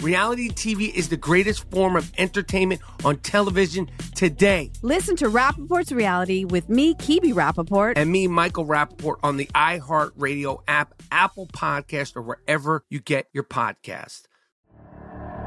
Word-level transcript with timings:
Reality 0.00 0.50
TV 0.50 0.92
is 0.94 1.08
the 1.08 1.16
greatest 1.16 1.70
form 1.70 1.96
of 1.96 2.12
entertainment 2.18 2.80
on 3.04 3.18
television 3.18 3.90
today. 4.14 4.70
Listen 4.82 5.16
to 5.16 5.28
Rapaport's 5.28 5.92
Reality 5.92 6.44
with 6.44 6.68
me, 6.68 6.94
Kebe 6.94 7.32
Rapaport. 7.32 7.94
And 7.96 8.10
me, 8.10 8.26
Michael 8.26 8.66
Rapaport, 8.66 9.16
on 9.22 9.36
the 9.36 9.46
iHeartRadio 9.54 10.62
app, 10.68 10.94
Apple 11.10 11.46
Podcast, 11.46 12.16
or 12.16 12.22
wherever 12.22 12.84
you 12.90 13.00
get 13.00 13.28
your 13.32 13.44
podcast. 13.44 14.24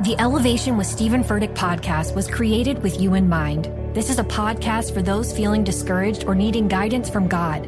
The 0.04 0.16
Elevation 0.20 0.78
with 0.78 0.86
Stephen 0.86 1.24
Furtick 1.24 1.56
podcast 1.56 2.14
was 2.14 2.28
created 2.28 2.84
with 2.84 3.02
you 3.02 3.16
in 3.16 3.28
mind. 3.28 3.66
This 3.96 4.12
is 4.12 4.20
a 4.20 4.24
podcast 4.24 4.94
for 4.94 5.02
those 5.02 5.36
feeling 5.36 5.64
discouraged 5.64 6.26
or 6.26 6.36
needing 6.36 6.68
guidance 6.68 7.10
from 7.10 7.28
God. 7.28 7.68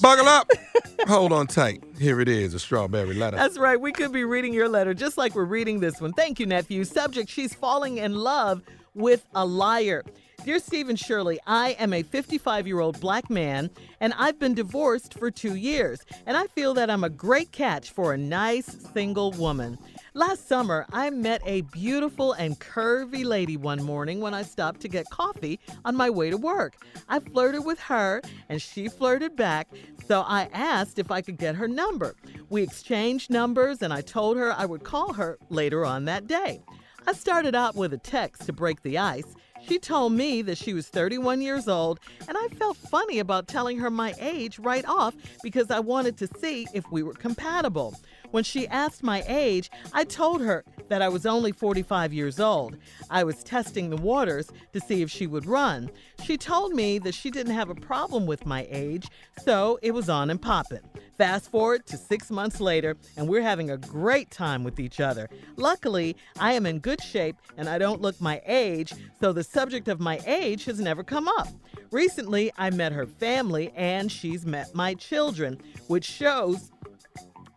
Buckle 0.00 0.28
up. 0.28 0.50
Hold 1.08 1.32
on 1.32 1.46
tight. 1.46 1.82
Here 1.98 2.20
it 2.20 2.28
is, 2.28 2.54
a 2.54 2.58
strawberry 2.58 3.14
letter. 3.14 3.36
That's 3.36 3.58
right. 3.58 3.80
We 3.80 3.92
could 3.92 4.12
be 4.12 4.24
reading 4.24 4.52
your 4.52 4.68
letter 4.68 4.94
just 4.94 5.18
like 5.18 5.34
we're 5.34 5.44
reading 5.44 5.80
this 5.80 6.00
one. 6.00 6.12
Thank 6.12 6.38
you, 6.38 6.46
nephew. 6.46 6.84
Subject 6.84 7.28
She's 7.28 7.54
falling 7.54 7.98
in 7.98 8.14
love 8.14 8.62
with 8.94 9.24
a 9.34 9.44
liar. 9.44 10.04
Dear 10.44 10.60
Stephen 10.60 10.96
Shirley, 10.96 11.38
I 11.46 11.70
am 11.78 11.92
a 11.92 12.02
55 12.02 12.66
year 12.66 12.80
old 12.80 13.00
black 13.00 13.28
man 13.28 13.70
and 14.00 14.14
I've 14.16 14.38
been 14.38 14.54
divorced 14.54 15.18
for 15.18 15.30
two 15.30 15.56
years. 15.56 16.00
And 16.26 16.36
I 16.36 16.46
feel 16.46 16.74
that 16.74 16.90
I'm 16.90 17.04
a 17.04 17.10
great 17.10 17.52
catch 17.52 17.90
for 17.90 18.12
a 18.12 18.18
nice 18.18 18.66
single 18.92 19.32
woman. 19.32 19.78
Last 20.18 20.48
summer, 20.48 20.84
I 20.92 21.10
met 21.10 21.42
a 21.46 21.60
beautiful 21.60 22.32
and 22.32 22.58
curvy 22.58 23.24
lady 23.24 23.56
one 23.56 23.80
morning 23.80 24.20
when 24.20 24.34
I 24.34 24.42
stopped 24.42 24.80
to 24.80 24.88
get 24.88 25.08
coffee 25.10 25.60
on 25.84 25.94
my 25.94 26.10
way 26.10 26.28
to 26.28 26.36
work. 26.36 26.84
I 27.08 27.20
flirted 27.20 27.64
with 27.64 27.78
her 27.78 28.22
and 28.48 28.60
she 28.60 28.88
flirted 28.88 29.36
back, 29.36 29.68
so 30.08 30.22
I 30.22 30.48
asked 30.52 30.98
if 30.98 31.12
I 31.12 31.20
could 31.20 31.36
get 31.36 31.54
her 31.54 31.68
number. 31.68 32.16
We 32.50 32.64
exchanged 32.64 33.30
numbers 33.30 33.80
and 33.80 33.92
I 33.92 34.00
told 34.00 34.36
her 34.38 34.52
I 34.52 34.66
would 34.66 34.82
call 34.82 35.12
her 35.12 35.38
later 35.50 35.86
on 35.86 36.06
that 36.06 36.26
day. 36.26 36.62
I 37.06 37.12
started 37.12 37.54
out 37.54 37.76
with 37.76 37.92
a 37.92 37.98
text 37.98 38.46
to 38.46 38.52
break 38.52 38.82
the 38.82 38.98
ice. 38.98 39.36
She 39.68 39.78
told 39.78 40.14
me 40.14 40.40
that 40.42 40.56
she 40.56 40.72
was 40.72 40.88
31 40.88 41.42
years 41.42 41.68
old, 41.68 42.00
and 42.26 42.38
I 42.38 42.48
felt 42.48 42.78
funny 42.78 43.18
about 43.18 43.48
telling 43.48 43.78
her 43.78 43.90
my 43.90 44.14
age 44.18 44.58
right 44.58 44.84
off 44.86 45.14
because 45.42 45.70
I 45.70 45.78
wanted 45.78 46.16
to 46.18 46.28
see 46.38 46.66
if 46.72 46.90
we 46.90 47.02
were 47.02 47.12
compatible. 47.12 47.94
When 48.30 48.44
she 48.44 48.66
asked 48.68 49.02
my 49.02 49.22
age, 49.26 49.70
I 49.92 50.04
told 50.04 50.40
her 50.40 50.64
that 50.88 51.02
I 51.02 51.08
was 51.08 51.26
only 51.26 51.52
45 51.52 52.12
years 52.12 52.40
old. 52.40 52.76
I 53.10 53.24
was 53.24 53.42
testing 53.42 53.90
the 53.90 53.96
waters 53.96 54.50
to 54.72 54.80
see 54.80 55.02
if 55.02 55.10
she 55.10 55.26
would 55.26 55.46
run. 55.46 55.90
She 56.24 56.36
told 56.36 56.72
me 56.72 56.98
that 57.00 57.14
she 57.14 57.30
didn't 57.30 57.54
have 57.54 57.70
a 57.70 57.74
problem 57.74 58.26
with 58.26 58.46
my 58.46 58.66
age, 58.70 59.08
so 59.44 59.78
it 59.82 59.92
was 59.92 60.08
on 60.08 60.30
and 60.30 60.40
popping. 60.40 60.80
Fast 61.16 61.50
forward 61.50 61.84
to 61.86 61.96
six 61.96 62.30
months 62.30 62.60
later, 62.60 62.96
and 63.16 63.28
we're 63.28 63.42
having 63.42 63.70
a 63.70 63.76
great 63.76 64.30
time 64.30 64.62
with 64.62 64.78
each 64.78 65.00
other. 65.00 65.28
Luckily, 65.56 66.16
I 66.38 66.52
am 66.52 66.64
in 66.64 66.78
good 66.78 67.02
shape 67.02 67.36
and 67.56 67.68
I 67.68 67.78
don't 67.78 68.00
look 68.00 68.20
my 68.20 68.40
age, 68.46 68.94
so 69.20 69.32
the 69.32 69.42
subject 69.42 69.88
of 69.88 69.98
my 69.98 70.20
age 70.26 70.64
has 70.66 70.78
never 70.78 71.02
come 71.02 71.26
up. 71.26 71.48
Recently, 71.90 72.52
I 72.56 72.70
met 72.70 72.92
her 72.92 73.06
family 73.06 73.72
and 73.74 74.12
she's 74.12 74.46
met 74.46 74.74
my 74.74 74.94
children, 74.94 75.58
which 75.88 76.04
shows 76.04 76.70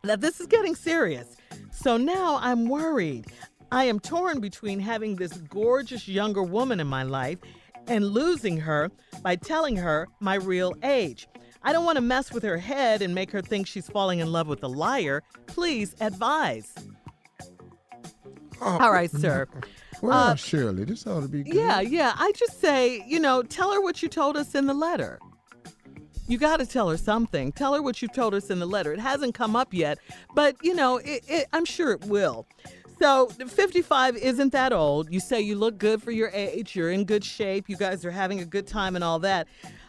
that 0.04 0.22
this 0.22 0.40
is 0.40 0.48
getting 0.48 0.76
serious. 0.76 1.36
So 1.72 1.98
now 1.98 2.40
I'm 2.42 2.68
worried. 2.68 3.26
I 3.72 3.86
am 3.86 4.00
torn 4.00 4.40
between 4.40 4.80
having 4.80 5.16
this 5.16 5.34
gorgeous 5.34 6.08
younger 6.08 6.44
woman 6.44 6.80
in 6.80 6.88
my 6.88 7.04
life 7.04 7.38
and 7.88 8.06
losing 8.06 8.58
her 8.58 8.90
by 9.22 9.36
telling 9.36 9.76
her 9.78 10.08
my 10.20 10.36
real 10.36 10.74
age. 10.84 11.28
I 11.64 11.72
don't 11.72 11.86
want 11.86 11.98
to 11.98 12.02
mess 12.02 12.32
with 12.34 12.44
her 12.44 12.58
head 12.58 13.02
and 13.02 13.14
make 13.14 13.32
her 13.32 13.42
think 13.42 13.68
she's 13.68 13.88
falling 13.88 14.20
in 14.20 14.32
love 14.32 14.48
with 14.48 14.64
a 14.64 14.68
liar. 14.68 15.22
Please 15.46 15.96
advise. 16.02 16.74
Oh. 18.60 18.78
All 18.80 18.92
right, 18.92 19.12
sir. 19.12 19.48
Well, 20.02 20.30
Uh, 20.32 20.34
Shirley, 20.36 20.84
this 20.84 21.06
ought 21.06 21.22
to 21.22 21.28
be 21.28 21.44
good. 21.44 21.54
Yeah, 21.54 21.80
yeah. 21.80 22.14
I 22.18 22.32
just 22.32 22.60
say, 22.60 23.04
you 23.06 23.20
know, 23.20 23.44
tell 23.44 23.72
her 23.72 23.80
what 23.80 24.02
you 24.02 24.10
told 24.10 24.36
us 24.36 24.56
in 24.56 24.66
the 24.66 24.74
letter. 24.74 25.20
You 26.28 26.38
got 26.38 26.58
to 26.58 26.66
tell 26.66 26.90
her 26.90 26.98
something. 26.98 27.52
Tell 27.52 27.74
her 27.74 27.82
what 27.82 28.02
you've 28.02 28.14
told 28.14 28.34
us 28.34 28.50
in 28.50 28.60
the 28.60 28.66
letter. 28.66 28.94
It 28.94 29.00
hasn't 29.00 29.34
come 29.34 29.56
up 29.56 29.74
yet, 29.74 30.00
but, 30.34 30.56
you 30.62 30.74
know, 30.74 30.98
it, 30.98 31.24
it, 31.28 31.48
I'm 31.52 31.66
sure 31.66 31.92
it 31.92 32.06
will. 32.06 32.46
So, 33.02 33.28
55 33.28 34.16
isn't 34.18 34.52
that 34.52 34.72
old. 34.72 35.12
You 35.12 35.20
say 35.20 35.42
you 35.42 35.56
look 35.56 35.80
good 35.80 36.04
for 36.04 36.12
your 36.12 36.30
age, 36.30 36.76
you're 36.76 36.92
in 36.92 37.04
good 37.04 37.26
shape, 37.26 37.68
you 37.68 37.76
guys 37.76 38.06
are 38.06 38.12
having 38.12 38.42
a 38.42 38.46
good 38.46 38.68
time 38.68 38.96
and 38.96 39.04
all 39.04 39.18
that. 39.20 39.48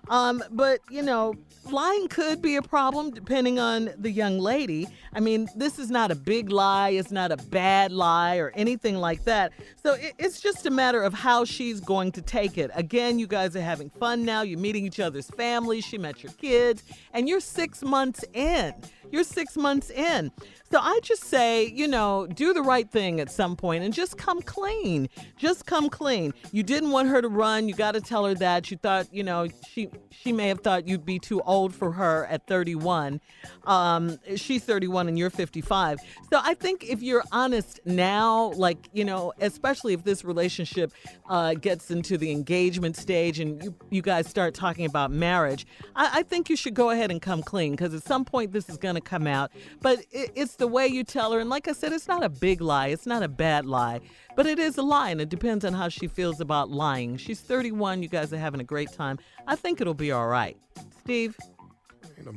Um, 0.09 0.43
but, 0.51 0.81
you 0.91 1.03
know, 1.03 1.35
lying 1.71 2.09
could 2.09 2.43
be 2.43 2.57
a 2.57 2.63
problem 2.63 3.13
depending 3.13 3.59
on 3.59 3.91
the 3.97 4.11
young 4.11 4.39
lady. 4.39 4.89
I 5.13 5.21
mean, 5.21 5.49
this 5.55 5.79
is 5.79 5.91
not 5.91 6.11
a 6.11 6.15
big 6.15 6.51
lie, 6.51 6.91
it's 6.91 7.13
not 7.13 7.31
a 7.31 7.37
bad 7.37 7.93
lie 7.93 8.37
or 8.37 8.51
anything 8.55 8.97
like 8.97 9.25
that. 9.25 9.53
So 9.83 9.95
it, 9.95 10.15
it's 10.19 10.41
just 10.41 10.67
a 10.67 10.71
matter 10.71 11.03
of 11.03 11.15
how 11.15 11.45
she's 11.45 11.81
going 11.81 12.13
to 12.13 12.23
take 12.23 12.59
it. 12.59 12.71
Again, 12.75 13.19
you 13.19 13.27
guys 13.27 13.55
are 13.55 13.63
having 13.63 13.91
fun 13.91 14.25
now, 14.25 14.43
you're 14.43 14.59
meeting 14.59 14.85
each 14.85 15.01
other's 15.01 15.31
families, 15.31 15.85
she 15.85 15.99
met 15.99 16.23
your 16.23 16.33
kids, 16.33 16.83
and 17.13 17.29
you're 17.29 17.41
six 17.41 17.83
months 17.83 18.25
in. 18.33 18.75
You're 19.11 19.25
six 19.25 19.57
months 19.57 19.91
in. 19.91 20.33
So 20.73 20.79
I 20.81 21.01
just 21.03 21.25
say, 21.25 21.67
you 21.67 21.87
know, 21.87 22.27
do 22.27 22.55
the 22.55 22.63
right 22.63 22.91
thing 22.91 23.21
at 23.21 23.31
some 23.31 23.57
point 23.57 23.85
and 23.85 23.93
just 23.93 24.17
come 24.17 24.41
clean. 24.41 25.11
Just 25.37 25.67
come 25.67 25.91
clean. 25.91 26.33
You 26.51 26.63
didn't 26.63 26.93
want 26.93 27.09
her 27.09 27.21
to 27.21 27.29
run. 27.29 27.69
You 27.69 27.75
got 27.75 27.93
to 27.93 28.01
tell 28.01 28.25
her 28.25 28.35
that. 28.37 28.71
You 28.71 28.79
thought, 28.79 29.13
you 29.13 29.23
know, 29.23 29.49
she 29.69 29.91
she 30.11 30.33
may 30.33 30.49
have 30.49 30.61
thought 30.61 30.89
you'd 30.89 31.05
be 31.05 31.19
too 31.19 31.43
old 31.43 31.75
for 31.75 31.93
her 31.93 32.25
at 32.27 32.47
31. 32.47 33.21
Um, 33.65 34.19
she's 34.37 34.65
31 34.65 35.09
and 35.09 35.19
you're 35.19 35.29
55. 35.29 35.99
So 36.31 36.41
I 36.43 36.55
think 36.55 36.85
if 36.89 37.03
you're 37.03 37.25
honest 37.33 37.81
now, 37.85 38.53
like, 38.53 38.89
you 38.95 39.05
know, 39.05 39.35
especially 39.41 39.93
if 39.93 40.05
this 40.05 40.25
relationship 40.25 40.93
uh, 41.29 41.53
gets 41.55 41.91
into 41.91 42.17
the 42.17 42.31
engagement 42.31 42.97
stage 42.97 43.41
and 43.41 43.63
you, 43.63 43.75
you 43.91 44.01
guys 44.01 44.27
start 44.27 44.55
talking 44.55 44.87
about 44.87 45.11
marriage, 45.11 45.67
I, 45.95 46.21
I 46.21 46.23
think 46.23 46.49
you 46.49 46.57
should 46.57 46.75
go 46.75 46.91
ahead 46.91 47.11
and 47.11 47.21
come 47.21 47.43
clean 47.43 47.73
because 47.73 47.93
at 47.93 48.05
some 48.05 48.25
point 48.25 48.53
this 48.53 48.71
is 48.71 48.79
going 48.79 48.95
to 48.95 49.01
come 49.03 49.27
out. 49.27 49.51
But 49.83 50.01
it, 50.11 50.31
it's 50.35 50.57
the 50.63 50.69
way 50.69 50.87
you 50.87 51.03
tell 51.03 51.33
her. 51.33 51.41
And 51.41 51.51
like 51.51 51.67
I 51.67 51.73
said, 51.73 51.93
it's 51.93 52.07
not 52.07 52.23
a 52.23 52.29
big 52.29 52.61
lie, 52.61 52.87
it's 52.87 53.05
not 53.05 53.25
a 53.25 53.29
bad 53.29 53.67
lie, 53.67 54.01
but 54.37 54.47
it 54.47 54.61
is 54.61 54.79
a 54.79 54.83
lie. 54.83 55.11
And 55.11 55.21
it 55.21 55.29
depends 55.29 55.65
on 55.65 55.73
how 55.73 55.89
she 55.89 56.07
feels 56.07 56.41
about 56.41 56.71
lying. 56.71 57.17
She's 57.17 57.41
31. 57.41 58.01
You 58.01 58.09
guys 58.09 58.33
are 58.33 58.39
having 58.39 58.61
a 58.61 58.65
great 58.65 58.93
time. 58.93 59.19
I 59.49 59.57
think 59.57 59.81
it'll 59.81 59.93
be 59.93 60.13
all 60.13 60.29
right. 60.29 60.57
Steve? 61.01 61.37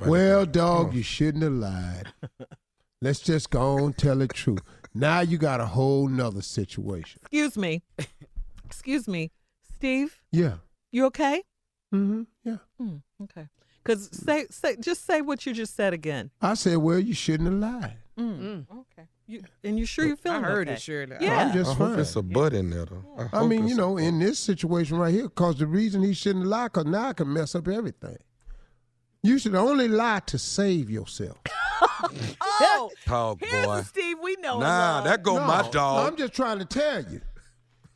Well, 0.07 0.47
dog, 0.47 0.95
you 0.95 1.03
shouldn't 1.03 1.43
have 1.43 1.53
lied. 1.53 2.07
Let's 3.01 3.19
just 3.19 3.51
go 3.51 3.77
on 3.77 3.93
tell 3.93 4.15
the 4.15 4.27
truth. 4.27 4.63
Now 4.95 5.19
you 5.19 5.37
got 5.37 5.61
a 5.61 5.67
whole 5.67 6.07
nother 6.07 6.41
situation. 6.41 7.21
Excuse 7.21 7.55
me. 7.55 7.83
Excuse 8.65 9.07
me. 9.07 9.29
Steve? 9.75 10.19
Yeah. 10.31 10.55
You 10.91 11.05
okay? 11.05 11.43
Mm-hmm. 11.93 12.23
Yeah. 12.43 12.57
Mm, 12.81 13.03
okay. 13.21 13.49
Because 13.83 14.09
say, 14.11 14.47
say, 14.49 14.77
just 14.77 15.05
say 15.05 15.21
what 15.21 15.45
you 15.45 15.53
just 15.53 15.75
said 15.75 15.93
again. 15.93 16.31
I 16.41 16.55
said, 16.55 16.77
well, 16.77 16.97
you 16.97 17.13
shouldn't 17.13 17.51
have 17.51 17.59
lied. 17.59 17.97
Mm. 18.19 18.65
Okay. 18.71 19.07
You, 19.27 19.43
and 19.63 19.77
you 19.77 19.85
sure 19.85 20.05
you're 20.05 20.15
feeling 20.15 20.45
I 20.45 20.47
heard 20.47 20.67
okay? 20.67 20.75
it, 20.75 20.81
Shirley. 20.81 21.17
Yeah. 21.19 21.45
I'm 21.47 21.53
just 21.53 21.71
I 21.71 21.73
hope 21.73 21.89
fine. 21.91 21.99
it's 21.99 22.15
a 22.15 22.21
butt 22.21 22.53
in 22.53 22.69
there, 22.69 22.85
though. 22.85 23.03
I 23.17 23.23
hope 23.37 23.49
mean, 23.49 23.67
you 23.67 23.75
know, 23.75 23.97
in 23.97 24.19
this 24.19 24.39
situation 24.39 24.97
right 24.97 25.13
here, 25.13 25.23
because 25.23 25.57
the 25.57 25.67
reason 25.67 26.01
he 26.01 26.13
shouldn't 26.13 26.45
lie, 26.45 26.67
because 26.67 26.85
now 26.85 27.09
I 27.09 27.13
can 27.13 27.31
mess 27.33 27.55
up 27.55 27.67
everything. 27.67 28.17
You 29.23 29.39
should 29.39 29.55
only 29.55 29.87
lie 29.87 30.21
to 30.27 30.37
save 30.37 30.89
yourself. 30.89 31.37
Oh, 32.57 32.89
Dog 33.05 33.41
here's 33.41 33.65
boy. 33.65 33.77
the 33.77 33.83
Steve 33.83 34.17
we 34.23 34.35
know. 34.37 34.59
Nah, 34.59 34.95
love. 34.95 35.03
that 35.05 35.23
go 35.23 35.39
my 35.45 35.67
dog. 35.71 36.07
I'm 36.07 36.17
just 36.17 36.31
trying 36.33 36.59
to 36.59 36.65
tell 36.65 37.03
you. 37.03 37.19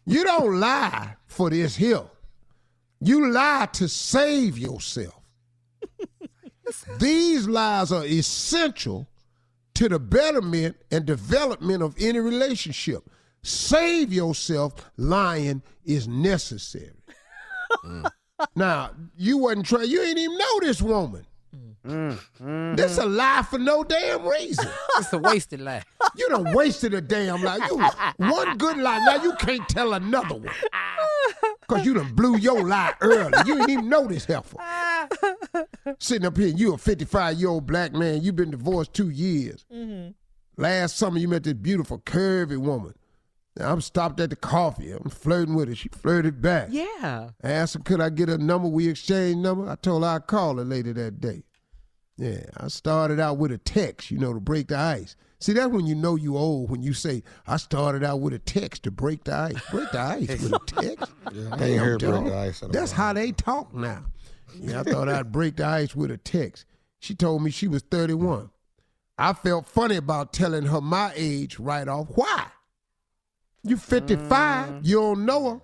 You 0.06 0.24
don't 0.26 0.60
lie 0.60 1.16
for 1.28 1.50
this 1.50 1.76
hill. 1.78 2.12
You 3.00 3.32
lie 3.32 3.70
to 3.74 3.88
save 3.88 4.58
yourself. 4.58 5.16
These 7.00 7.48
lies 7.48 7.92
are 7.94 8.04
essential 8.06 9.08
to 9.80 9.88
the 9.88 9.98
betterment 9.98 10.76
and 10.92 11.06
development 11.06 11.82
of 11.82 11.96
any 11.98 12.20
relationship. 12.20 13.10
Save 13.44 14.12
yourself, 14.12 14.92
lying 14.98 15.64
is 15.86 16.06
necessary. 16.08 16.92
Now, 18.56 18.92
you 19.18 19.38
wasn't 19.38 19.66
trying, 19.66 19.90
you 19.90 20.02
ain't 20.02 20.18
even 20.18 20.38
know 20.38 20.60
this 20.62 20.82
woman. 20.82 21.26
Mm-hmm. 21.86 22.76
This 22.76 22.98
a 22.98 23.06
lie 23.06 23.46
for 23.50 23.58
no 23.58 23.84
damn 23.84 24.26
reason. 24.26 24.66
It's 24.98 25.12
a 25.12 25.18
wasted 25.18 25.60
lie. 25.60 25.84
You 26.16 26.30
done 26.30 26.54
wasted 26.54 26.94
a 26.94 27.02
damn 27.02 27.44
lie. 27.44 27.58
You 27.70 27.78
one 28.18 28.58
good 28.58 28.78
lie. 28.78 29.00
Now 29.00 29.22
you 29.22 29.34
can't 29.36 29.68
tell 29.68 29.94
another 29.94 30.36
one. 30.36 30.54
Cause 31.68 31.86
you 31.86 31.94
done 31.94 32.16
blew 32.16 32.38
your 32.38 32.64
lie 32.64 32.94
early. 33.02 33.38
You 33.46 33.56
didn't 33.56 33.70
even 33.70 33.90
know 33.90 34.08
this 34.08 34.26
heifer. 34.26 34.58
Sitting 36.00 36.26
up 36.26 36.38
here, 36.38 36.48
you 36.48 36.74
a 36.74 36.78
55 36.78 37.38
year 37.38 37.50
old 37.50 37.66
black 37.66 37.94
man. 37.94 38.22
you've 38.22 38.36
been 38.36 38.52
divorced 38.52 38.94
two 38.94 39.10
years. 39.10 39.66
Mm-hmm. 39.74 40.12
Last 40.62 40.98
summer 40.98 41.18
you 41.20 41.28
met 41.28 41.44
this 41.44 41.54
beautiful 41.54 42.00
curvy 42.00 42.58
woman. 42.58 42.94
Now, 43.58 43.74
I'm 43.74 43.82
stopped 43.82 44.20
at 44.22 44.30
the 44.30 44.36
coffee. 44.38 44.92
I'm 44.92 45.10
flirting 45.10 45.56
with 45.56 45.68
her. 45.68 45.76
She 45.76 45.90
flirted 45.90 46.42
back. 46.42 46.70
Yeah. 46.72 47.30
I 47.44 47.52
asked 47.52 47.74
her, 47.74 47.82
could 47.82 48.00
I 48.00 48.10
get 48.10 48.30
her 48.30 48.38
number? 48.38 48.70
We 48.70 48.88
exchanged 48.88 49.40
number. 49.40 49.70
I 49.70 49.76
told 49.76 50.04
her 50.04 50.10
I'd 50.10 50.28
call 50.28 50.58
her 50.58 50.64
later 50.64 50.94
that 50.94 51.20
day. 51.20 51.44
Yeah, 52.16 52.44
I 52.58 52.68
started 52.68 53.20
out 53.20 53.38
with 53.38 53.52
a 53.52 53.58
text, 53.58 54.12
you 54.12 54.18
know, 54.18 54.34
to 54.34 54.42
break 54.42 54.68
the 54.68 54.78
ice. 54.78 55.16
See, 55.40 55.54
that's 55.54 55.70
when 55.70 55.86
you 55.86 55.96
know 55.96 56.16
you 56.16 56.36
old, 56.36 56.70
when 56.70 56.82
you 56.82 56.94
say, 56.94 57.24
I 57.48 57.56
started 57.56 58.04
out 58.04 58.20
with 58.20 58.34
a 58.34 58.40
text 58.40 58.84
to 58.84 58.92
break 58.92 59.24
the 59.24 59.34
ice. 59.34 59.56
Break 59.72 59.90
the 59.92 60.00
ice 60.00 60.28
with 60.28 60.54
a 60.54 60.60
text? 60.66 61.14
Yeah, 61.32 61.44
I 61.44 61.52
ain't 61.54 61.60
Damn, 61.60 61.78
heard 61.80 62.00
break 62.02 62.26
the 62.26 62.38
ice 62.38 62.60
That's 62.72 62.92
how 62.92 63.14
they 63.14 63.32
talk 63.32 63.74
now. 63.74 64.04
Yeah, 64.60 64.82
I 64.82 64.84
thought 64.84 65.10
I'd 65.10 65.32
break 65.32 65.58
the 65.58 65.66
ice 65.66 65.96
with 65.96 66.12
a 66.12 66.18
text. 66.18 66.66
She 67.00 67.16
told 67.16 67.44
me 67.44 67.52
she 67.52 67.68
was 67.68 67.82
31. 67.84 68.50
I 69.18 69.34
felt 69.34 69.68
funny 69.68 69.98
about 69.98 70.34
telling 70.34 70.66
her 70.66 70.82
my 70.82 71.12
age 71.16 71.60
right 71.60 71.88
off. 71.88 72.08
Why? 72.16 72.48
You 73.64 73.78
55, 73.78 74.70
mm. 74.70 74.80
you 74.84 74.96
don't 74.96 75.26
know 75.26 75.50
her. 75.52 75.62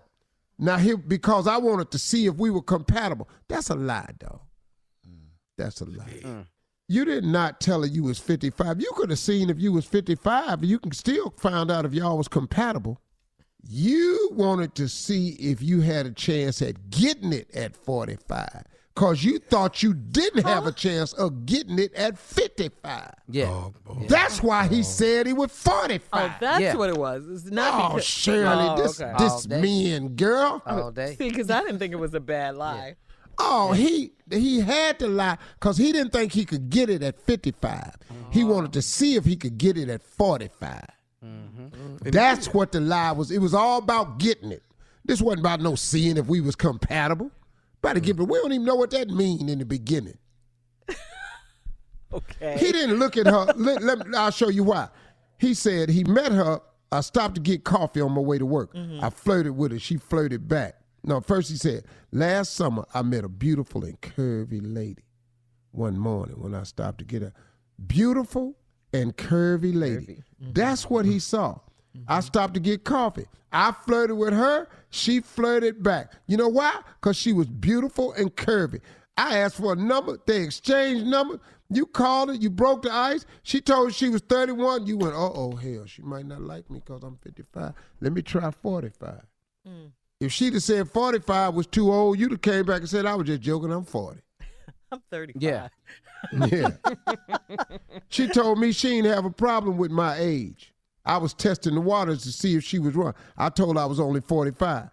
Now 0.57 0.77
here 0.77 0.97
because 0.97 1.47
I 1.47 1.57
wanted 1.57 1.91
to 1.91 1.99
see 1.99 2.27
if 2.27 2.35
we 2.35 2.49
were 2.49 2.61
compatible. 2.61 3.29
That's 3.47 3.69
a 3.69 3.75
lie, 3.75 4.11
dog. 4.19 4.39
That's 5.57 5.81
a 5.81 5.85
lie. 5.85 6.19
Mm. 6.21 6.45
You 6.87 7.05
did 7.05 7.23
not 7.23 7.59
tell 7.59 7.81
her 7.81 7.87
you 7.87 8.03
was 8.03 8.19
55. 8.19 8.79
You 8.79 8.91
could 8.95 9.09
have 9.09 9.19
seen 9.19 9.49
if 9.49 9.59
you 9.59 9.71
was 9.71 9.85
55, 9.85 10.63
you 10.63 10.77
can 10.77 10.91
still 10.91 11.31
find 11.37 11.71
out 11.71 11.85
if 11.85 11.93
y'all 11.93 12.17
was 12.17 12.27
compatible. 12.27 13.01
You 13.67 14.29
wanted 14.33 14.75
to 14.75 14.87
see 14.87 15.29
if 15.39 15.61
you 15.61 15.81
had 15.81 16.05
a 16.05 16.11
chance 16.11 16.61
at 16.61 16.91
getting 16.91 17.33
it 17.33 17.49
at 17.55 17.75
45. 17.75 18.63
Cause 18.95 19.25
you 19.25 19.39
thought 19.39 19.83
you 19.83 19.93
didn't 19.93 20.45
have 20.45 20.65
a 20.65 20.71
chance 20.71 21.11
of 21.11 21.45
getting 21.45 21.79
it 21.79 21.93
at 21.95 22.17
55. 22.17 23.13
Yeah. 23.27 23.47
Oh, 23.47 23.73
oh, 23.87 23.93
Dog 23.93 23.99
boy. 23.99 24.05
That's 24.07 24.41
why 24.41 24.67
he 24.67 24.79
oh. 24.79 24.83
said 24.83 25.27
he 25.27 25.33
was 25.33 25.51
45. 25.51 26.01
Oh, 26.13 26.35
that's 26.39 26.61
Yeah. 26.61 26.75
what 26.75 26.89
it 26.89 26.97
was. 26.97 27.27
It's 27.29 27.51
not 27.51 27.73
Oh, 27.73 27.95
because. 27.95 28.05
Shirley, 28.05 28.69
Oh, 28.69 28.77
this, 28.81 29.01
okay. 29.01 29.11
this 29.19 29.31
All 29.33 29.41
day. 29.41 29.61
men, 29.61 30.15
girl. 30.15 30.61
All 30.65 30.91
day. 30.91 31.17
See, 31.17 31.29
because 31.29 31.51
I 31.51 31.59
didn't 31.61 31.79
think 31.79 31.91
it 31.91 31.97
was 31.97 32.13
a 32.13 32.21
bad 32.21 32.55
lie. 32.55 32.95
Oh, 33.37 33.73
he 33.73 34.13
he 34.31 34.61
had 34.61 34.97
to 34.99 35.07
lie 35.09 35.37
because 35.59 35.77
he 35.77 35.91
didn't 35.91 36.13
think 36.13 36.31
he 36.31 36.45
could 36.45 36.69
get 36.69 36.89
it 36.89 37.03
at 37.03 37.19
55. 37.19 37.97
He 38.31 38.43
uh-huh. 38.43 38.53
wanted 38.53 38.73
to 38.73 38.81
see 38.81 39.15
if 39.15 39.25
he 39.25 39.35
could 39.35 39.57
get 39.57 39.77
it 39.77 39.89
at 39.89 40.03
45. 40.03 40.85
Mm-hmm. 41.21 42.09
That's 42.11 42.53
what 42.53 42.71
the 42.71 42.79
lie 42.79 43.11
was. 43.11 43.31
It 43.31 43.39
was 43.39 43.53
all 43.53 43.79
about 43.79 44.19
getting 44.19 44.53
it. 44.53 44.63
This 45.03 45.21
wasn't 45.21 45.41
about 45.41 45.59
no 45.59 45.75
seeing 45.75 46.15
if 46.15 46.27
we 46.27 46.39
was 46.39 46.55
compatible. 46.55 47.29
To 47.93 47.99
give 48.01 48.19
it. 48.19 48.23
We 48.23 48.37
don't 48.39 48.51
even 48.51 48.65
know 48.65 48.75
what 48.75 48.91
that 48.91 49.09
mean 49.09 49.47
in 49.47 49.59
the 49.59 49.65
beginning. 49.65 50.17
Okay. 52.15 52.57
He 52.57 52.71
didn't 52.71 52.97
look 52.97 53.17
at 53.17 53.27
her. 53.27 53.45
let, 53.55 53.83
let- 53.83 54.15
I'll 54.15 54.31
show 54.31 54.49
you 54.49 54.63
why. 54.63 54.87
He 55.37 55.53
said 55.53 55.89
he 55.89 56.03
met 56.05 56.31
her. 56.31 56.61
I 56.91 57.01
stopped 57.01 57.35
to 57.35 57.41
get 57.41 57.63
coffee 57.63 57.99
on 57.99 58.13
my 58.13 58.21
way 58.21 58.37
to 58.37 58.45
work. 58.45 58.73
Mm-hmm. 58.73 59.03
I 59.03 59.09
flirted 59.09 59.57
with 59.57 59.71
her. 59.71 59.79
She 59.79 59.97
flirted 59.97 60.47
back. 60.47 60.75
No, 61.03 61.19
first 61.19 61.51
he 61.51 61.57
said, 61.57 61.85
last 62.11 62.53
summer 62.53 62.85
I 62.93 63.01
met 63.01 63.23
a 63.23 63.29
beautiful 63.29 63.83
and 63.83 63.99
curvy 64.01 64.61
lady 64.63 65.03
one 65.71 65.99
morning 65.99 66.35
when 66.41 66.55
I 66.55 66.63
stopped 66.63 66.99
to 66.99 67.05
get 67.05 67.21
her. 67.21 67.33
Beautiful 67.85 68.55
and 68.93 69.15
curvy 69.15 69.75
lady. 69.75 70.23
Mm-hmm. 70.41 70.53
That's 70.53 70.89
what 70.89 71.05
he 71.05 71.11
mm-hmm. 71.11 71.19
saw. 71.19 71.59
I 72.07 72.19
stopped 72.19 72.53
to 72.55 72.59
get 72.59 72.83
coffee. 72.83 73.25
I 73.51 73.71
flirted 73.71 74.17
with 74.17 74.33
her. 74.33 74.67
She 74.89 75.21
flirted 75.21 75.81
back. 75.81 76.11
You 76.27 76.37
know 76.37 76.49
why? 76.49 76.79
Because 76.99 77.15
she 77.17 77.33
was 77.33 77.47
beautiful 77.47 78.13
and 78.13 78.35
curvy. 78.35 78.81
I 79.17 79.37
asked 79.39 79.55
for 79.57 79.73
a 79.73 79.75
number. 79.75 80.17
They 80.25 80.41
exchanged 80.43 81.05
numbers. 81.05 81.39
You 81.69 81.85
called 81.85 82.29
it. 82.31 82.41
You 82.41 82.49
broke 82.49 82.83
the 82.83 82.93
ice. 82.93 83.25
She 83.43 83.61
told 83.61 83.87
you 83.87 83.93
she 83.93 84.09
was 84.09 84.21
31. 84.27 84.85
You 84.85 84.97
went, 84.97 85.13
uh 85.15 85.31
oh, 85.33 85.55
hell, 85.55 85.85
she 85.85 86.01
might 86.01 86.25
not 86.25 86.41
like 86.41 86.69
me 86.69 86.79
because 86.79 87.01
I'm 87.03 87.17
55. 87.23 87.73
Let 88.01 88.13
me 88.13 88.21
try 88.21 88.51
45. 88.51 89.21
If 90.19 90.31
she'd 90.31 90.53
have 90.53 90.63
said 90.63 90.89
45 90.89 91.53
was 91.55 91.67
too 91.67 91.91
old, 91.91 92.19
you'd 92.19 92.31
have 92.31 92.41
came 92.41 92.65
back 92.65 92.79
and 92.81 92.89
said, 92.89 93.05
I 93.05 93.15
was 93.15 93.27
just 93.27 93.41
joking. 93.41 93.71
I'm 93.71 93.83
40. 93.85 94.21
I'm 94.91 95.01
35. 95.11 95.41
Yeah. 95.41 95.67
Yeah. 96.49 96.69
she 98.09 98.27
told 98.27 98.57
me 98.57 98.71
she 98.71 98.89
didn't 98.89 99.13
have 99.13 99.25
a 99.25 99.29
problem 99.29 99.77
with 99.77 99.91
my 99.91 100.15
age. 100.17 100.73
I 101.05 101.17
was 101.17 101.33
testing 101.33 101.75
the 101.75 101.81
waters 101.81 102.23
to 102.23 102.31
see 102.31 102.55
if 102.55 102.63
she 102.63 102.79
was 102.79 102.95
run. 102.95 103.13
I 103.37 103.49
told 103.49 103.75
her 103.75 103.81
I 103.81 103.85
was 103.85 103.99
only 103.99 104.21
45. 104.21 104.89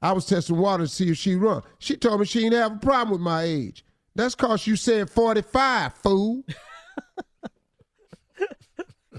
I 0.00 0.12
was 0.12 0.26
testing 0.26 0.56
waters 0.56 0.90
to 0.90 0.96
see 0.96 1.10
if 1.10 1.18
she 1.18 1.34
run. 1.34 1.62
She 1.78 1.96
told 1.96 2.20
me 2.20 2.26
she 2.26 2.40
didn't 2.40 2.60
have 2.60 2.76
a 2.76 2.78
problem 2.78 3.10
with 3.10 3.20
my 3.20 3.42
age. 3.42 3.84
That's 4.14 4.34
cause 4.34 4.66
you 4.66 4.76
said 4.76 5.10
45, 5.10 5.94
fool. 5.94 6.42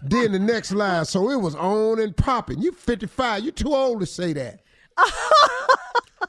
then 0.03 0.31
the 0.31 0.39
next 0.39 0.71
line, 0.71 1.05
so 1.05 1.29
it 1.29 1.37
was 1.37 1.55
on 1.55 1.99
and 1.99 2.15
popping. 2.15 2.61
You 2.61 2.71
55, 2.71 3.43
you 3.43 3.51
too 3.51 3.73
old 3.73 3.99
to 4.01 4.05
say 4.05 4.33
that. 4.33 4.61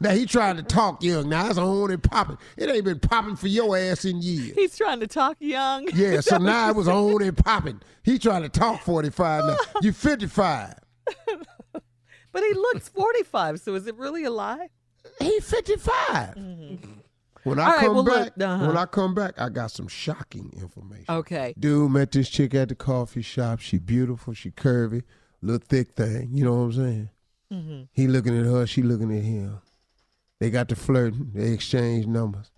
now 0.01 0.11
he 0.11 0.27
trying 0.27 0.57
to 0.57 0.63
talk 0.63 1.03
young. 1.03 1.29
Now 1.29 1.49
it's 1.49 1.59
on 1.59 1.91
and 1.91 2.03
popping. 2.03 2.39
It 2.57 2.71
ain't 2.71 2.85
been 2.85 3.01
popping 3.01 3.37
for 3.37 3.49
your 3.49 3.77
ass 3.77 4.05
in 4.05 4.23
years. 4.23 4.55
He's 4.55 4.77
trying 4.77 5.01
to 5.01 5.07
talk 5.07 5.37
young. 5.41 5.89
Yeah, 5.93 6.21
so 6.21 6.37
now 6.39 6.71
it 6.71 6.77
was 6.77 6.89
on 6.89 7.23
and 7.23 7.37
popping. 7.37 7.81
He 8.03 8.19
trying 8.19 8.43
to 8.43 8.49
talk 8.49 8.83
45 8.83 9.45
now. 9.45 9.57
You 9.83 9.93
55. 9.93 10.75
But 12.33 12.43
he 12.45 12.55
looks 12.55 12.89
45, 12.89 13.61
so 13.61 13.75
is 13.75 13.87
it 13.87 13.97
really 13.97 14.25
a 14.25 14.31
lie? 14.31 14.69
He 15.21 15.41
55. 15.41 16.37
When 17.43 17.59
I 17.59 17.71
right, 17.71 17.79
come 17.81 17.95
well, 17.95 18.05
back, 18.05 18.33
look, 18.37 18.49
uh-huh. 18.49 18.67
when 18.67 18.77
I 18.77 18.85
come 18.85 19.15
back, 19.15 19.41
I 19.41 19.49
got 19.49 19.71
some 19.71 19.89
shocking 19.89 20.53
information. 20.61 21.07
Okay. 21.09 21.55
Dude 21.59 21.91
met 21.91 22.13
this 22.13 22.29
chick 22.29 22.55
at 22.55 22.69
the 22.69 22.75
coffee 22.75 23.23
shop. 23.23 23.61
She 23.61 23.79
beautiful, 23.79 24.35
she 24.35 24.51
curvy, 24.51 25.03
little 25.41 25.65
thick 25.67 25.93
thing. 25.93 26.31
You 26.33 26.45
know 26.45 26.55
what 26.55 26.61
I'm 26.61 26.73
saying? 26.73 27.11
Mm-hmm. 27.53 27.83
He 27.93 28.07
looking 28.07 28.39
at 28.39 28.45
her, 28.45 28.67
she 28.67 28.83
looking 28.83 29.17
at 29.17 29.25
him. 29.25 29.59
They 30.41 30.51
got 30.51 30.69
to 30.71 30.77
flirting. 30.77 31.31
They 31.35 31.53
exchanged 31.53 32.09
numbers. 32.09 32.51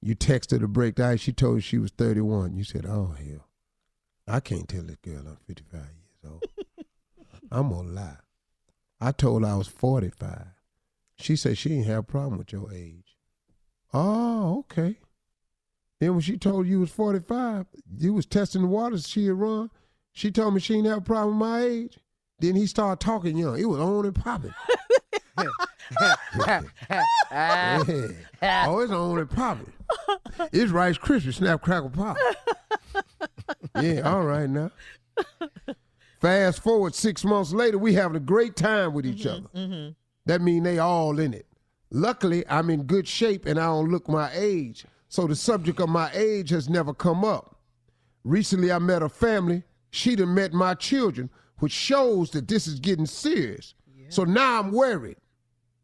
You 0.00 0.14
texted 0.14 0.60
to 0.60 0.68
break 0.68 0.96
the 0.96 1.04
ice. 1.06 1.20
She 1.20 1.32
told 1.32 1.56
you 1.56 1.60
she 1.60 1.78
was 1.78 1.90
31. 1.90 2.54
You 2.56 2.64
said, 2.64 2.86
"Oh 2.86 3.14
hell, 3.18 3.48
I 4.26 4.40
can't 4.40 4.68
tell 4.68 4.82
this 4.82 4.96
girl 4.96 5.24
I'm 5.26 5.38
55 5.46 5.80
years 5.80 6.32
old. 6.32 6.44
I'm 7.50 7.70
gonna 7.70 7.88
lie. 7.90 8.16
I 9.00 9.12
told 9.12 9.42
her 9.42 9.48
I 9.48 9.56
was 9.56 9.68
45. 9.68 10.46
She 11.16 11.36
said 11.36 11.58
she 11.58 11.74
ain't 11.74 11.86
have 11.86 12.00
a 12.00 12.02
problem 12.02 12.38
with 12.38 12.52
your 12.52 12.72
age. 12.72 13.16
Oh, 13.92 14.60
okay. 14.60 14.98
Then 16.00 16.12
when 16.12 16.20
she 16.20 16.36
told 16.36 16.66
you 16.66 16.80
was 16.80 16.90
45, 16.90 17.66
you 17.98 18.12
was 18.12 18.26
testing 18.26 18.62
the 18.62 18.68
waters 18.68 19.08
she 19.08 19.26
had 19.26 19.34
run. 19.34 19.70
She 20.12 20.30
told 20.30 20.54
me 20.54 20.60
she 20.60 20.74
ain't 20.74 20.86
have 20.86 20.98
a 20.98 21.02
problem 21.02 21.38
with 21.38 21.48
my 21.48 21.62
age. 21.62 21.98
Then 22.40 22.56
he 22.56 22.66
started 22.66 23.04
talking 23.04 23.36
young. 23.36 23.58
It 23.58 23.66
was 23.66 23.80
on 23.80 24.04
and 24.04 24.14
popping. 24.14 24.54
Yeah. 25.38 26.60
Oh, 28.66 28.80
it's 28.80 28.92
on 28.92 29.18
and 29.18 29.30
popping. 29.30 29.72
It's 30.52 30.70
Rice 30.70 30.98
Krispie 30.98 31.32
Snap 31.32 31.62
Crackle 31.62 31.90
Pop. 31.90 32.16
yeah, 33.80 34.00
all 34.00 34.22
right 34.24 34.48
now. 34.48 34.70
Fast 36.20 36.62
forward 36.62 36.94
six 36.94 37.24
months 37.24 37.52
later, 37.52 37.78
we 37.78 37.94
having 37.94 38.16
a 38.16 38.20
great 38.20 38.56
time 38.56 38.92
with 38.92 39.06
each 39.06 39.26
other. 39.26 39.46
Mm-hmm, 39.54 39.58
mm-hmm. 39.72 39.90
That 40.26 40.40
mean 40.40 40.62
they 40.62 40.78
all 40.78 41.18
in 41.18 41.34
it. 41.34 41.46
Luckily, 41.90 42.44
I'm 42.48 42.70
in 42.70 42.84
good 42.84 43.06
shape 43.06 43.46
and 43.46 43.58
I 43.58 43.66
don't 43.66 43.90
look 43.90 44.08
my 44.08 44.30
age, 44.34 44.84
so 45.08 45.26
the 45.26 45.36
subject 45.36 45.80
of 45.80 45.88
my 45.88 46.10
age 46.12 46.50
has 46.50 46.68
never 46.68 46.92
come 46.92 47.24
up. 47.24 47.56
Recently, 48.24 48.72
I 48.72 48.78
met 48.78 49.02
a 49.02 49.08
family. 49.08 49.62
She 49.90 50.16
done 50.16 50.34
met 50.34 50.52
my 50.52 50.74
children, 50.74 51.30
which 51.58 51.72
shows 51.72 52.30
that 52.30 52.48
this 52.48 52.66
is 52.66 52.80
getting 52.80 53.06
serious. 53.06 53.74
So 54.08 54.24
now 54.24 54.60
I'm 54.60 54.72
worried. 54.72 55.16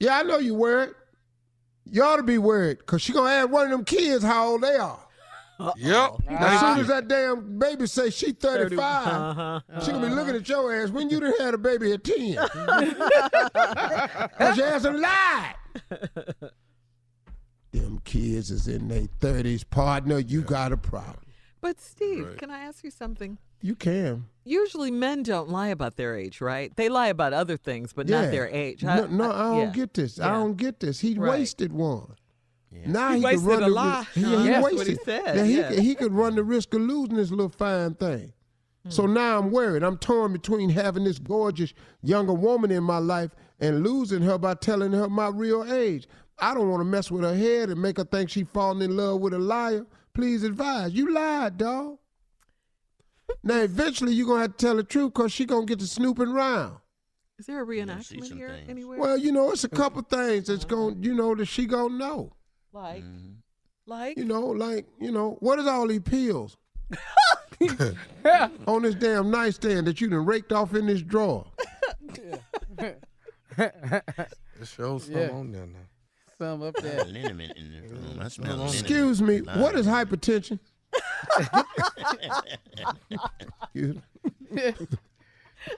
Yeah, 0.01 0.19
I 0.19 0.23
know 0.25 0.39
you 0.39 0.55
worried. 0.55 0.91
You 1.85 2.03
ought 2.03 2.17
to 2.17 2.23
be 2.23 2.39
worried, 2.39 2.79
because 2.79 3.03
she 3.03 3.13
going 3.13 3.31
to 3.31 3.35
ask 3.37 3.51
one 3.51 3.65
of 3.67 3.71
them 3.71 3.85
kids 3.85 4.25
how 4.25 4.49
old 4.49 4.63
they 4.63 4.77
are. 4.77 4.99
Yep. 5.77 6.11
As 6.29 6.61
soon 6.61 6.79
as 6.79 6.87
that 6.87 7.07
damn 7.07 7.59
baby 7.59 7.87
say 7.87 8.09
she 8.09 8.33
35, 8.33 8.79
Uh-huh. 8.81 9.61
she 9.85 9.91
gonna 9.93 10.09
be 10.09 10.15
looking 10.15 10.35
at 10.35 10.49
your 10.49 10.75
ass 10.75 10.89
when 10.89 11.11
you 11.11 11.21
done 11.21 11.35
had 11.39 11.53
a 11.53 11.59
baby 11.59 11.93
at 11.93 12.03
10. 12.03 12.37
Cause 14.39 14.57
your 14.57 14.67
ass 14.69 14.85
done 14.85 15.03
lied. 15.03 15.55
Them 17.73 18.01
kids 18.05 18.51
is 18.51 18.69
in 18.69 18.89
their 18.89 19.03
30s. 19.21 19.69
Partner, 19.69 20.19
you 20.19 20.41
got 20.41 20.73
a 20.73 20.79
problem. 20.79 21.27
But 21.61 21.79
Steve, 21.79 22.37
can 22.39 22.51
I 22.51 22.61
ask 22.61 22.83
you 22.83 22.91
something? 22.91 23.37
You 23.61 23.75
can. 23.75 24.25
Usually 24.51 24.91
men 24.91 25.23
don't 25.23 25.49
lie 25.49 25.69
about 25.69 25.97
their 25.97 26.17
age, 26.17 26.41
right? 26.41 26.75
They 26.75 26.89
lie 26.89 27.07
about 27.07 27.33
other 27.33 27.57
things, 27.57 27.93
but 27.93 28.09
Yeah. 28.09 28.23
not 28.23 28.31
their 28.33 28.49
age. 28.49 28.83
No, 28.83 29.07
no, 29.07 29.31
I 29.31 29.43
don't 29.45 29.59
yeah. 29.59 29.71
get 29.73 29.95
this. 29.95 30.19
I 30.19 30.33
don't 30.33 30.57
get 30.57 30.81
this. 30.81 30.99
He 31.01 31.15
Right. 31.15 31.39
wasted 31.39 31.73
one. 31.73 32.17
Now 32.87 33.11
He 33.11 33.19
he, 33.19 33.25
wasted 33.25 33.41
could 33.43 33.49
run 33.49 33.63
a 33.63 33.67
the 33.67 33.71
lot. 33.73 33.99
risk. 33.99 34.17
Yeah, 34.17 34.43
he 34.43 34.49
That's 34.49 34.63
what 34.75 34.87
he 34.89 34.95
said, 35.05 35.37
Now, 35.37 35.45
he, 35.45 35.57
yeah. 35.59 35.69
could, 35.69 35.79
he 35.79 35.95
could 35.95 36.13
run 36.13 36.35
the 36.35 36.43
risk 36.45 36.75
of 36.75 36.81
losing 36.83 37.15
this 37.17 37.31
little 37.31 37.49
fine 37.49 37.95
thing. 37.95 38.33
So 38.89 39.07
Hmm. 39.07 39.15
now 39.15 39.39
I'm 39.39 39.51
worried. 39.53 39.83
I'm 39.85 39.99
torn 39.99 40.33
between 40.33 40.71
having 40.71 41.05
this 41.05 41.19
gorgeous 41.19 41.73
younger 42.03 42.33
woman 42.33 42.71
in 42.73 42.83
my 42.83 42.99
life 42.99 43.31
and 43.61 43.85
losing 43.85 44.23
her 44.23 44.37
by 44.39 44.55
telling 44.55 44.93
her 44.93 45.09
my 45.09 45.29
real 45.29 45.65
age. 45.73 46.09
I 46.39 46.55
don't 46.55 46.71
want 46.71 46.81
to 46.81 46.85
mess 46.87 47.11
with 47.11 47.23
her 47.23 47.35
head 47.37 47.69
and 47.71 47.81
make 47.81 47.99
her 47.99 48.05
think 48.05 48.31
she's 48.31 48.47
falling 48.53 48.83
in 48.83 48.97
love 48.97 49.21
with 49.21 49.35
a 49.35 49.39
liar. 49.39 49.85
Please 50.15 50.43
advise. 50.43 50.93
You 50.93 51.13
lied, 51.13 51.59
dog. 51.59 51.99
Now 53.43 53.59
eventually 53.59 54.13
you're 54.15 54.27
gonna 54.27 54.43
have 54.43 54.57
to 54.57 54.67
tell 54.67 54.77
the 54.77 54.85
truth 54.85 55.15
because 55.15 55.33
she 55.33 55.45
gonna 55.45 55.67
get 55.67 55.79
to 55.81 55.87
snooping 55.87 56.29
around. 56.29 56.77
Is 57.39 57.47
there 57.47 57.63
a 57.63 57.67
reenactment 57.67 58.35
here 58.35 58.59
anywhere? 58.69 58.99
Well, 58.99 59.17
you 59.17 59.33
know, 59.33 59.51
it's 59.51 59.65
a 59.65 59.69
couple 59.69 60.03
things 60.03 60.49
that's 60.49 60.65
gonna 60.65 60.95
you 61.01 61.15
know, 61.15 61.35
that 61.35 61.47
she 61.47 61.67
gonna 61.67 61.97
know. 61.97 62.33
like, 62.73 63.03
mm-hmm. 63.03 63.33
like, 63.87 64.19
You 64.19 64.27
know, 64.27 64.47
like, 64.47 64.87
you 65.01 65.11
know, 65.11 65.37
what 65.41 65.59
is 65.59 65.67
all 65.67 65.87
these 65.87 66.01
pills 66.01 66.57
on 68.67 68.83
this 68.83 68.95
damn 68.95 69.31
nightstand 69.31 69.87
that 69.87 70.01
you 70.01 70.09
done 70.09 70.27
raked 70.27 70.53
off 70.53 70.75
in 70.75 70.87
this 70.87 71.03
drawer? 71.03 71.47
It 73.59 74.67
shows 74.67 75.05
something 75.05 75.17
Yeah. 75.17 75.31
on 75.31 75.53
there 75.53 75.67
now. 75.67 75.79
Some 76.39 76.63
up 76.63 76.75
there. 76.77 77.05
liniment 77.05 77.57
in 77.57 77.73
the 77.73 77.95
room. 77.95 78.19
I 78.21 78.29
smell 78.29 78.57
liniment. 78.57 78.75
Excuse 78.75 79.21
me, 79.23 79.41
what 79.41 79.75
is 79.77 79.87
hypertension? 79.87 80.59
Excuse 83.63 83.97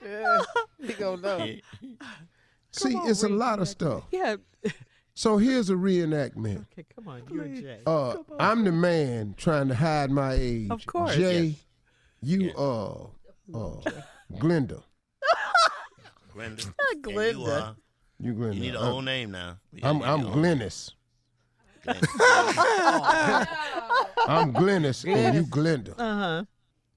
yeah, 0.01 0.41
he 0.81 0.93
gonna 0.93 1.21
know. 1.21 1.37
See, 2.71 2.95
on, 2.95 3.09
it's 3.09 3.23
a 3.23 3.29
lot 3.29 3.59
of 3.59 3.67
stuff. 3.67 4.03
yeah. 4.11 4.37
So 5.15 5.37
here's 5.37 5.69
a 5.69 5.75
reenactment. 5.75 6.65
Okay, 6.71 6.85
come 6.95 7.07
on, 7.07 7.21
you 7.29 7.39
and 7.39 7.55
Jay. 7.55 7.77
Uh, 7.85 8.15
I'm 8.39 8.63
the 8.63 8.71
man 8.71 9.35
trying 9.37 9.67
to 9.67 9.75
hide 9.75 10.09
my 10.09 10.33
age. 10.33 10.71
Of 10.71 10.83
course. 10.87 11.15
Jay, 11.15 11.53
you 12.23 12.51
uh, 12.57 12.93
uh, 13.55 13.81
Glenda. 14.39 14.81
Glenda. 16.35 16.73
Glenda. 17.03 17.35
You, 17.37 17.45
uh, 17.45 17.73
You 18.19 18.33
Glenda. 18.33 18.53
you 18.55 18.59
need 18.59 18.73
a 18.73 18.79
I'm- 18.79 18.87
whole 18.91 19.01
name 19.03 19.29
now. 19.29 19.57
We 19.71 19.83
I'm 19.83 19.99
get 19.99 20.07
I'm 20.09 20.21
your 20.21 20.35
own- 21.87 21.95
Glennis. 21.95 23.45
Glennis. 23.45 23.47
I'm 24.27 24.53
Glennis 24.53 25.05
and 25.13 25.35
you 25.35 25.43
Glenda. 25.43 25.93
Uh 25.97 26.17
huh. 26.17 26.43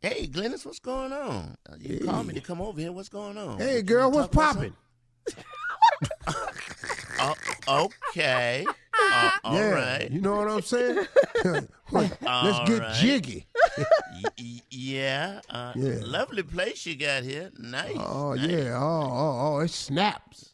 Hey, 0.01 0.27
Glennis, 0.29 0.65
what's 0.65 0.79
going 0.79 1.13
on? 1.13 1.57
Uh, 1.69 1.75
You 1.81 2.01
called 2.01 2.27
me 2.27 2.35
to 2.35 2.41
come 2.41 2.61
over 2.61 2.81
here. 2.81 2.93
What's 2.93 3.09
going 3.09 3.37
on? 3.39 3.59
Hey 3.59 3.77
You 3.77 3.83
girl, 3.83 4.11
wanna 4.11 4.27
what's 4.29 4.35
popping? 4.37 4.75
Oh, 7.69 7.89
okay. 8.11 8.65
Uh, 9.13 9.31
yeah, 9.53 9.69
right. 9.71 10.11
you 10.11 10.21
know 10.21 10.37
what 10.37 10.49
I'm 10.49 10.61
saying? 10.63 11.07
Let's 11.91 12.17
All 12.27 12.67
get 12.67 12.81
right. 12.81 12.95
jiggy. 12.95 13.47
Y- 13.79 13.85
y- 14.39 14.61
yeah, 14.71 15.41
uh, 15.49 15.73
Yeah. 15.75 15.95
Lovely 16.03 16.43
place 16.43 16.85
you 16.87 16.95
got 16.97 17.23
here. 17.25 17.51
Nice. 17.59 17.97
Oh 17.97 18.35
nice. 18.35 18.47
yeah, 18.47 18.77
oh 18.79 19.09
oh 19.11 19.57
oh, 19.57 19.61
it 19.61 19.71
snaps. 19.71 20.53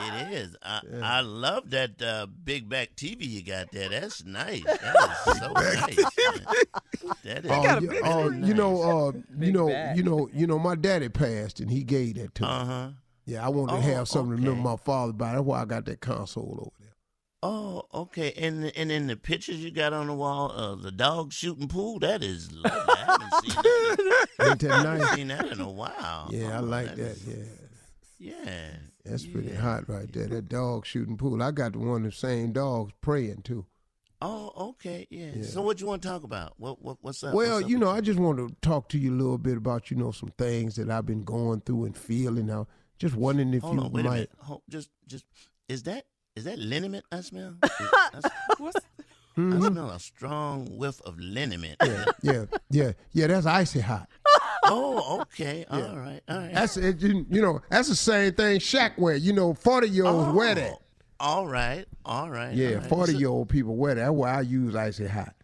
It 0.00 0.32
is. 0.32 0.56
I, 0.62 0.80
I 1.02 1.20
love 1.20 1.70
that 1.70 2.00
uh, 2.02 2.26
big 2.26 2.68
back 2.68 2.96
TV 2.96 3.28
you 3.28 3.42
got 3.42 3.70
there. 3.72 3.88
That's 3.88 4.24
nice. 4.24 4.62
That 4.64 4.96
is 5.26 5.38
so 5.38 5.52
nice. 5.52 6.16
That 7.24 7.44
is 7.44 7.50
Oh, 7.50 7.62
got 7.62 7.78
a 7.78 7.80
you, 7.82 7.88
big 7.88 8.00
oh, 8.04 8.30
you 8.30 8.54
know, 8.54 8.82
uh, 8.82 9.12
you 9.38 9.52
know, 9.52 9.68
bag. 9.68 9.96
you 9.96 10.02
know, 10.02 10.28
you 10.32 10.46
know, 10.46 10.58
my 10.58 10.74
daddy 10.74 11.08
passed 11.08 11.60
and 11.60 11.70
he 11.70 11.82
gave 11.84 12.14
that 12.16 12.34
to 12.36 12.42
me. 12.42 12.48
Uh 12.48 12.64
huh. 12.64 12.88
Yeah, 13.24 13.44
I 13.44 13.48
wanted 13.48 13.72
to 13.72 13.78
Oh, 13.78 13.80
have 13.80 14.08
something 14.08 14.36
to 14.36 14.42
remember 14.42 14.68
my 14.70 14.76
father 14.76 15.12
by. 15.12 15.32
That's 15.32 15.42
why 15.44 15.60
I 15.62 15.64
got 15.64 15.84
that 15.86 16.00
console 16.00 16.58
over 16.60 16.70
there. 16.78 16.92
Oh, 17.42 17.82
okay. 17.92 18.32
And 18.36 18.64
and 18.76 18.90
in 18.90 19.08
the 19.08 19.16
pictures 19.16 19.56
you 19.62 19.70
got 19.70 19.92
on 19.92 20.06
the 20.06 20.14
wall, 20.14 20.52
uh, 20.52 20.74
the 20.76 20.92
dog 20.92 21.32
shooting 21.32 21.68
pool. 21.68 21.98
That 21.98 22.22
is 22.22 22.50
lovely. 22.52 22.70
I 22.94 22.96
haven't 22.96 23.32
seen 23.44 23.62
that. 23.62 24.26
Ain't 24.42 24.60
that 24.60 24.70
I 24.70 24.92
haven't 24.96 25.08
seen 25.16 25.28
that 25.28 25.46
in 25.48 25.60
a 25.60 25.70
while. 25.70 26.28
Yeah, 26.32 26.56
I 26.56 26.58
Oh, 26.58 26.62
like 26.64 26.94
that. 26.96 26.98
is- 26.98 27.26
Yeah. 27.26 27.34
Yeah. 28.18 28.70
That's 29.08 29.26
pretty 29.26 29.54
hot 29.54 29.88
right 29.88 30.10
there. 30.12 30.26
That 30.26 30.48
dog 30.48 30.86
shooting 30.86 31.16
pool. 31.16 31.42
I 31.42 31.50
got 31.50 31.72
the 31.72 31.78
one 31.78 32.04
of 32.04 32.10
the 32.12 32.16
same 32.16 32.52
dogs 32.52 32.92
praying 33.00 33.42
too. 33.42 33.66
Oh, 34.22 34.50
okay. 34.70 35.06
Yeah. 35.10 35.30
Yeah. 35.34 35.44
So 35.44 35.60
what 35.62 35.80
you 35.80 35.86
want 35.86 36.02
to 36.02 36.08
talk 36.08 36.22
about? 36.24 36.54
What 36.56 36.80
what 36.82 36.96
what's 37.02 37.22
up? 37.22 37.34
Well, 37.34 37.54
What's 37.56 37.64
up 37.64 37.70
you 37.70 37.76
with 37.78 37.86
know, 37.88 37.92
I 37.92 38.00
just 38.00 38.18
want 38.18 38.38
to 38.38 38.54
talk 38.62 38.88
to 38.90 38.98
you 38.98 39.12
a 39.12 39.16
little 39.16 39.38
bit 39.38 39.56
about 39.58 39.90
you 39.90 39.96
know 39.96 40.10
some 40.10 40.32
things 40.38 40.76
that 40.76 40.90
I've 40.90 41.06
been 41.06 41.24
going 41.24 41.60
through 41.60 41.84
and 41.84 41.96
feeling. 41.96 42.46
Now, 42.46 42.66
just 42.98 43.14
wondering 43.14 43.52
if 43.54 43.62
Hold 43.62 43.74
you 43.74 43.80
on, 43.82 43.92
wait 43.92 44.04
might. 44.04 44.12
minute. 44.14 44.30
Hold, 44.38 44.62
just, 44.70 44.88
just, 45.06 45.26
is 45.68 45.82
that 45.84 46.06
is 46.34 46.44
that 46.44 46.58
liniment 46.58 47.04
I 47.12 47.20
smell? 47.20 47.56
Is- 47.62 47.70
I, 47.92 48.10
s- 48.24 48.30
What's 48.58 48.76
I 49.38 49.40
Mhm. 49.40 49.66
smell 49.66 49.90
a 49.90 50.00
strong 50.00 50.78
whiff 50.78 50.98
of 51.02 51.18
liniment. 51.18 51.76
Yeah, 51.84 52.04
yeah, 52.22 52.44
yeah, 52.70 52.92
yeah. 53.12 53.26
That's 53.26 53.44
icy 53.44 53.80
hot. 53.80 54.08
Oh, 54.66 55.20
okay. 55.22 55.64
All 55.70 55.80
right, 55.96 56.20
all 56.28 56.38
right. 56.38 56.54
That's 56.54 56.76
it. 56.76 57.00
You, 57.00 57.26
you 57.30 57.42
know, 57.42 57.60
that's 57.70 57.88
the 57.88 57.96
same 57.96 58.32
thing 58.34 58.58
Shaq 58.60 58.98
wear. 58.98 59.16
You 59.16 59.32
know, 59.32 59.54
forty 59.54 59.88
year 59.88 60.06
olds 60.06 60.34
wear 60.34 60.54
that. 60.54 60.72
Oh, 60.72 60.80
All 61.20 61.46
right, 61.46 61.86
all 62.04 62.30
right. 62.30 62.54
Yeah, 62.54 62.68
all 62.68 62.74
right. 62.76 62.86
forty 62.88 63.16
year 63.16 63.28
old 63.28 63.48
people 63.48 63.76
wear 63.76 63.94
that. 63.94 64.00
That's 64.02 64.12
why 64.12 64.32
I 64.38 64.40
use 64.42 64.74
icy 64.76 65.06
hot. 65.06 65.34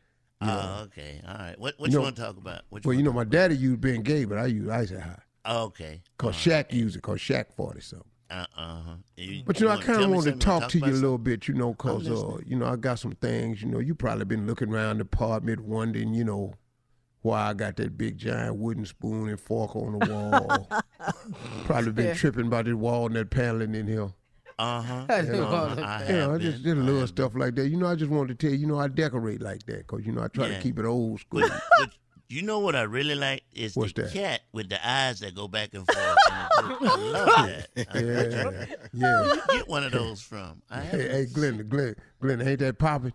Oh, 0.45 0.83
okay, 0.87 1.21
all 1.27 1.35
right. 1.35 1.59
What 1.59 1.75
what 1.79 1.89
You 1.91 1.93
you, 1.93 1.99
know- 1.99 2.03
want 2.05 2.17
to 2.17 2.23
talk 2.23 2.37
about? 2.37 2.63
What 2.69 2.85
Well, 2.85 2.95
you 2.97 3.03
know, 3.03 3.13
my 3.13 3.25
daddy 3.25 3.57
used 3.57 3.81
being 3.81 4.03
gay, 4.03 4.25
but 4.25 4.39
I 4.39 4.47
use 4.47 4.69
icy 4.69 4.99
hot. 4.99 5.23
okay. 5.47 6.03
Cause 6.19 6.35
Shaq 6.35 6.73
used 6.73 6.97
it. 6.97 7.03
Cause 7.03 7.19
Shaq 7.19 7.47
forty 7.57 7.81
something. 7.81 8.09
Uh 8.29 8.47
uh. 8.57 8.81
But 9.45 9.61
you 9.61 9.67
know, 9.67 9.73
I 9.73 9.83
kind 9.83 10.03
of 10.03 10.11
wanted 10.11 10.41
to 10.41 10.45
talk 10.45 10.69
to 10.71 10.79
you 10.79 10.87
a 10.87 10.87
little 10.87 11.19
bit. 11.19 11.41
bit, 11.41 11.49
you 11.49 11.55
know, 11.55 11.75
cause 11.75 12.09
uh, 12.11 12.39
you 12.47 12.57
know, 12.57 12.67
I 12.67 12.77
got 12.77 12.99
some 12.99 13.13
things. 13.13 13.61
You 13.63 13.69
know, 13.69 13.79
you 13.79 13.95
probably 13.95 14.25
been 14.25 14.47
looking 14.47 14.73
around 14.73 14.99
the 14.99 15.03
apartment, 15.03 15.61
wondering, 15.61 16.15
you 16.15 16.25
know, 16.25 16.55
why 17.23 17.49
I 17.49 17.55
got 17.55 17.77
that 17.77 17.97
big 17.97 18.19
giant 18.19 18.57
wooden 18.57 18.85
spoon 18.85 19.29
and 19.29 19.41
fork 19.41 19.75
on 19.77 19.99
the 19.99 20.07
wall. 20.07 20.69
probably 21.65 21.93
been 21.93 22.07
Yeah. 22.07 22.15
tripping 22.15 22.47
about 22.47 22.65
this 22.67 22.75
walnut 22.75 23.31
paneling 23.31 23.75
in 23.75 23.87
here. 23.87 24.13
Uh-huh. 24.59 25.07
I 25.09 25.23
do 25.23 25.45
all 25.45 25.67
of 25.67 25.79
I 25.79 25.99
that. 26.05 26.09
You 26.09 26.15
have 26.17 26.29
know, 26.29 26.35
I 26.35 26.39
just 26.39 26.63
been. 26.63 26.77
did 26.77 26.83
a 26.83 26.85
little 26.87 27.07
stuff 27.07 27.33
like 27.35 27.55
that. 27.57 27.69
You 27.69 27.77
know, 27.79 27.87
I 27.87 27.95
just 27.95 28.11
wanted 28.11 28.39
to 28.39 28.47
tell 28.47 28.53
you, 28.55 28.61
you 28.61 28.67
know, 28.67 28.79
I 28.79 28.89
decorate 28.89 29.41
like 29.41 29.65
that 29.67 29.79
because, 29.87 30.05
you 30.07 30.13
know, 30.13 30.23
I 30.23 30.29
try 30.29 30.49
Yeah. 30.49 30.57
to 30.57 30.63
keep 30.63 30.79
it 30.79 30.85
old 30.85 31.21
school. 31.21 31.41
But, 31.41 31.63
but 31.79 31.91
you 32.29 32.43
know 32.43 32.61
what 32.61 32.75
I 32.77 32.83
really 32.83 33.15
like 33.15 33.43
is 33.53 33.75
What's 33.77 33.93
the 33.93 34.03
that? 34.03 34.13
cat 34.13 34.41
with 34.53 34.69
the 34.69 34.87
eyes 34.89 35.21
that 35.21 35.35
go 35.35 35.49
back 35.49 35.71
and 35.75 35.87
forth. 35.87 35.99
And 36.31 36.77
I 36.89 36.97
love 36.97 37.27
that. 37.47 37.69
I- 37.95 37.99
yeah, 38.01 38.45
yeah. 38.93 39.21
Where 39.23 39.35
you 39.35 39.43
get 39.51 39.69
one 39.69 39.85
of 39.85 39.93
those 39.93 40.21
from? 40.23 40.63
I 40.71 40.81
Hey, 40.83 41.09
hey, 41.09 41.27
Glenn, 41.33 41.67
Glenn, 41.69 41.95
Glenn, 42.21 42.43
ain't 42.47 42.61
that 42.61 42.79
popping? 42.79 43.13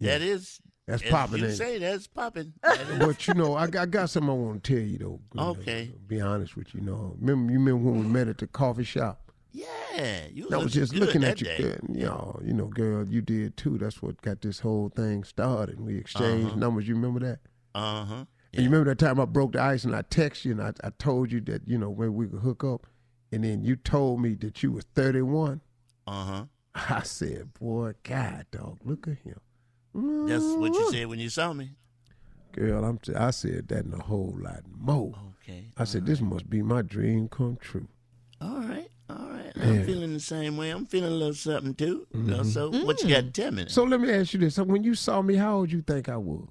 That 0.00 0.22
is. 0.22 0.60
That's 0.90 1.02
popping, 1.10 1.38
You 1.38 1.46
ain't 1.46 1.56
say 1.56 1.78
that's 1.78 2.06
popping. 2.06 2.52
But 2.98 3.26
you 3.28 3.34
know, 3.34 3.54
I, 3.54 3.66
got- 3.66 3.82
I 3.82 3.86
got 3.86 4.10
something 4.10 4.30
I 4.30 4.34
want 4.34 4.64
to 4.64 4.74
tell 4.74 4.82
you 4.84 4.98
though. 4.98 5.20
Okay. 5.52 5.92
Be 6.06 6.20
honest 6.20 6.56
with 6.56 6.74
you. 6.74 6.80
you 6.80 6.86
know, 6.86 7.16
remember 7.20 7.52
you 7.52 7.58
remember 7.58 7.90
when 7.90 8.00
we 8.00 8.06
met 8.06 8.28
at 8.28 8.38
the 8.38 8.46
coffee 8.46 8.84
shop? 8.84 9.32
Yeah, 9.52 10.26
you 10.32 10.48
I 10.52 10.56
was 10.58 10.72
just 10.72 10.94
looking 10.94 11.24
at 11.24 11.40
you, 11.40 11.48
girl. 11.58 11.76
You 11.88 12.04
know, 12.06 12.40
you 12.44 12.52
know, 12.52 12.66
girl, 12.66 13.04
you 13.06 13.20
did 13.20 13.56
too. 13.56 13.78
That's 13.78 14.00
what 14.00 14.20
got 14.22 14.42
this 14.42 14.60
whole 14.60 14.90
thing 14.90 15.24
started. 15.24 15.80
We 15.80 15.96
exchanged 15.98 16.48
Uh-huh. 16.50 16.56
numbers. 16.56 16.86
You 16.86 16.94
remember 16.94 17.18
that? 17.20 17.40
Uh 17.74 18.04
huh. 18.04 18.24
And 18.52 18.62
you 18.64 18.70
remember 18.70 18.90
that 18.90 18.98
time 19.04 19.18
I 19.20 19.24
broke 19.24 19.52
the 19.52 19.60
ice 19.62 19.84
and 19.84 19.94
I 19.94 20.02
texted 20.02 20.44
you 20.46 20.52
and 20.52 20.62
I, 20.62 20.72
I 20.84 20.90
told 20.98 21.30
you 21.32 21.40
that 21.42 21.66
you 21.66 21.78
know 21.78 21.90
when 21.90 22.14
we 22.14 22.26
could 22.28 22.40
hook 22.40 22.62
up, 22.64 22.86
and 23.32 23.42
then 23.44 23.64
you 23.64 23.74
told 23.76 24.20
me 24.20 24.34
that 24.36 24.62
you 24.62 24.70
was 24.72 24.84
thirty 24.94 25.22
one. 25.22 25.60
Uh 26.06 26.24
huh. 26.24 26.44
I 26.72 27.02
said, 27.02 27.52
boy, 27.54 27.94
God, 28.04 28.46
dog, 28.52 28.78
look 28.84 29.08
at 29.08 29.18
him. 29.18 29.40
That's 29.94 30.44
what 30.44 30.72
you 30.74 30.90
said 30.92 31.06
when 31.08 31.18
you 31.18 31.28
saw 31.28 31.52
me. 31.52 31.70
Girl, 32.52 32.84
I'm. 32.84 32.98
T- 32.98 33.14
I 33.14 33.30
said 33.30 33.68
that 33.68 33.84
and 33.84 33.94
a 33.94 33.98
whole 34.02 34.36
lot 34.38 34.62
more. 34.76 35.14
Okay. 35.42 35.66
I 35.76 35.84
said 35.84 36.06
this 36.06 36.20
must 36.20 36.48
be 36.50 36.62
my 36.62 36.82
dream 36.82 37.28
come 37.28 37.56
true. 37.60 37.86
All 38.40 38.60
right. 38.60 38.88
All 39.08 39.16
right. 39.30 39.52
Yeah. 39.56 39.64
I'm 39.64 39.84
feeling 39.84 40.12
the 40.14 40.20
same 40.20 40.56
way. 40.56 40.70
I'm 40.70 40.86
feeling 40.86 41.12
a 41.12 41.14
little 41.14 41.34
something 41.34 41.74
too. 41.74 42.06
You 42.12 42.22
know, 42.22 42.42
So 42.42 42.70
what 42.70 43.02
you 43.02 43.08
got 43.10 43.20
to 43.22 43.30
tell 43.30 43.52
me? 43.52 43.66
So 43.68 43.84
let 43.84 44.00
me 44.00 44.10
ask 44.12 44.32
you 44.34 44.40
this: 44.40 44.54
so 44.56 44.64
when 44.64 44.82
you 44.82 44.94
saw 44.94 45.22
me, 45.22 45.36
how 45.36 45.58
old 45.58 45.70
you 45.72 45.82
think 45.82 46.08
I 46.08 46.16
was? 46.16 46.48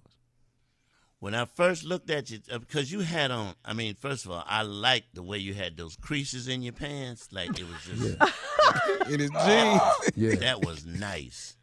When 1.20 1.36
I 1.36 1.44
first 1.44 1.84
looked 1.84 2.10
at 2.10 2.32
you, 2.32 2.40
uh, 2.50 2.60
because 2.60 2.90
you 2.94 3.02
had 3.02 3.30
on, 3.30 3.54
I 3.66 3.74
mean, 3.74 3.96
first 3.96 4.24
of 4.24 4.32
all, 4.32 4.42
I 4.48 4.62
liked 4.62 5.16
the 5.16 5.22
way 5.22 5.38
you 5.38 5.54
had 5.54 5.76
those 5.76 5.98
creases 5.98 6.48
in 6.48 6.62
your 6.62 6.72
pants. 6.72 7.28
Like 7.34 7.60
it 7.60 7.66
was 7.68 7.84
just, 7.84 9.10
In 9.12 9.20
his 9.20 9.30
jeans. 9.32 9.82
Yeah. 10.16 10.36
that 10.36 10.64
was 10.64 10.86
nice. 10.86 11.58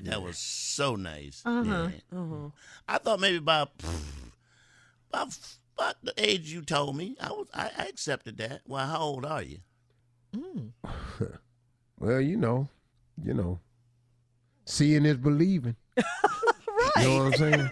That 0.00 0.22
was 0.22 0.38
so 0.38 0.96
nice. 0.96 1.42
Uh-huh. 1.44 1.88
Yeah. 1.90 2.18
Uh-huh. 2.18 2.48
I 2.88 2.98
thought 2.98 3.20
maybe 3.20 3.36
about, 3.36 3.70
about, 5.10 5.36
about 5.76 5.94
the 6.02 6.12
age 6.16 6.52
you 6.52 6.62
told 6.62 6.96
me, 6.96 7.16
I 7.20 7.30
was, 7.30 7.46
I, 7.54 7.70
I 7.76 7.84
accepted 7.86 8.38
that. 8.38 8.62
Well, 8.66 8.86
how 8.86 8.98
old 9.00 9.24
are 9.24 9.42
you? 9.42 9.58
Well, 11.98 12.20
you 12.20 12.36
know, 12.36 12.68
you 13.22 13.32
know, 13.32 13.60
seeing 14.64 15.04
is 15.04 15.16
believing. 15.18 15.76
Right. 15.96 16.04
You 17.02 17.08
know 17.08 17.24
what 17.24 17.26
I'm 17.26 17.38
saying? 17.38 17.70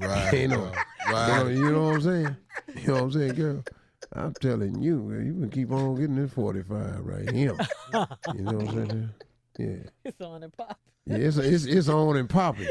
Right. 0.00 0.32
You 0.40 0.48
know, 0.48 0.72
Right. 1.08 1.28
you 1.28 1.44
know, 1.44 1.48
you 1.48 1.72
know 1.72 1.82
what 1.84 1.94
I'm 1.94 2.02
saying? 2.02 2.36
You 2.74 2.86
know 2.88 2.94
what 2.94 3.02
I'm 3.02 3.12
saying, 3.12 3.34
girl? 3.34 3.64
I'm 4.12 4.34
telling 4.34 4.82
you, 4.82 5.10
you 5.12 5.34
can 5.34 5.50
keep 5.50 5.70
on 5.70 5.94
getting 5.94 6.16
this 6.16 6.32
45 6.32 7.00
right 7.04 7.30
here. 7.30 7.56
You 8.34 8.42
know 8.42 8.52
what 8.58 8.68
I'm 8.68 8.88
saying? 8.88 9.10
Yeah. 9.58 9.90
It's 10.04 10.20
on 10.20 10.42
and 10.42 10.52
pop. 10.52 10.78
Yeah, 11.08 11.16
it's, 11.16 11.36
it's, 11.38 11.64
it's 11.64 11.88
on 11.88 12.16
and 12.16 12.28
popping. 12.28 12.68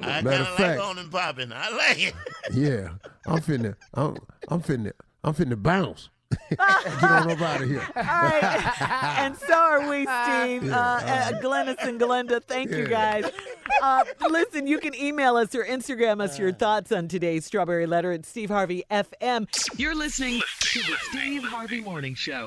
I 0.00 0.20
Matter 0.22 0.28
kind 0.30 0.40
of 0.42 0.48
of 0.48 0.60
like 0.60 0.80
on 0.80 0.98
and 0.98 1.10
popping. 1.10 1.52
I 1.52 1.70
like 1.70 2.02
it. 2.08 2.14
Yeah. 2.52 2.90
I'm 3.26 3.38
finna, 3.40 3.74
I'm, 3.94 4.16
I'm 4.48 4.62
finna, 4.62 4.92
I'm 5.22 5.34
finna 5.34 5.60
bounce. 5.60 6.10
Get 6.50 6.60
on 6.60 7.30
up 7.30 7.40
out 7.40 7.62
of 7.62 7.68
here. 7.68 7.86
All 7.96 8.02
right. 8.02 8.80
and 9.20 9.36
so 9.36 9.54
are 9.54 9.88
we, 9.88 10.00
Steve. 10.02 10.72
Uh, 10.72 10.76
uh, 10.76 11.32
Glennis 11.40 11.76
and 11.86 12.00
Glenda, 12.00 12.42
thank 12.42 12.70
you 12.70 12.86
guys. 12.86 13.30
Uh, 13.82 14.04
listen, 14.28 14.66
you 14.66 14.78
can 14.78 14.94
email 14.94 15.36
us 15.36 15.54
or 15.54 15.64
Instagram 15.64 16.20
us 16.20 16.38
your 16.38 16.52
thoughts 16.52 16.92
on 16.92 17.08
today's 17.08 17.44
Strawberry 17.44 17.86
Letter 17.86 18.12
at 18.12 18.26
Steve 18.26 18.50
Harvey 18.50 18.84
FM. 18.90 19.46
You're 19.78 19.94
listening 19.94 20.40
to 20.60 20.78
the 20.80 20.96
Steve 21.10 21.44
Harvey 21.44 21.80
Morning 21.80 22.14
Show. 22.14 22.46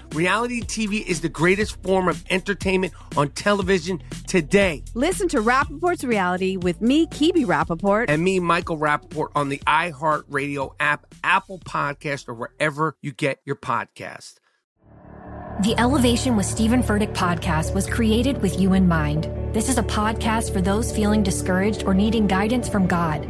Reality 0.13 0.61
TV 0.61 1.05
is 1.05 1.21
the 1.21 1.29
greatest 1.29 1.81
form 1.83 2.09
of 2.09 2.23
entertainment 2.29 2.93
on 3.15 3.29
television 3.29 4.03
today. 4.27 4.83
Listen 4.93 5.29
to 5.29 5.37
Rapaport's 5.37 6.03
reality 6.03 6.57
with 6.57 6.81
me, 6.81 7.07
Kebe 7.07 7.45
Rapaport. 7.45 8.05
And 8.09 8.21
me, 8.21 8.39
Michael 8.39 8.77
Rapaport, 8.77 9.29
on 9.35 9.47
the 9.47 9.59
iHeartRadio 9.59 10.73
app, 10.81 11.05
Apple 11.23 11.59
Podcast, 11.59 12.27
or 12.27 12.33
wherever 12.33 12.97
you 13.01 13.13
get 13.13 13.39
your 13.45 13.55
podcast. 13.55 14.35
The 15.61 15.75
Elevation 15.77 16.35
with 16.35 16.45
Stephen 16.45 16.83
Furtick 16.83 17.13
podcast 17.13 17.73
was 17.73 17.87
created 17.87 18.41
with 18.41 18.59
you 18.59 18.73
in 18.73 18.87
mind. 18.87 19.29
This 19.53 19.69
is 19.69 19.77
a 19.77 19.83
podcast 19.83 20.51
for 20.51 20.59
those 20.59 20.93
feeling 20.93 21.23
discouraged 21.23 21.83
or 21.83 21.93
needing 21.93 22.27
guidance 22.27 22.67
from 22.67 22.85
God. 22.85 23.29